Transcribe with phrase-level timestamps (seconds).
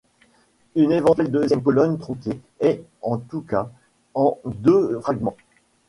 [0.75, 3.69] Une éventuelle deuxième colonne tronquée est, en tout cas,
[4.15, 5.37] en deux fragments.